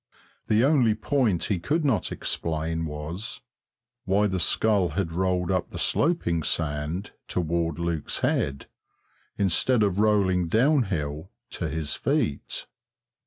The 0.47 0.63
only 0.65 0.95
point 0.95 1.43
he 1.43 1.59
could 1.59 1.85
not 1.85 2.11
explain 2.11 2.87
was 2.87 3.41
why 4.05 4.25
the 4.25 4.39
skull 4.39 4.89
had 4.97 5.11
rolled 5.11 5.51
up 5.51 5.69
the 5.69 5.77
sloping 5.77 6.41
sand 6.41 7.11
toward 7.27 7.77
Luke's 7.77 8.21
head 8.21 8.65
instead 9.37 9.83
of 9.83 9.99
rolling 9.99 10.47
downhill 10.47 11.29
to 11.51 11.67
his 11.69 11.93
feet. 11.93 12.65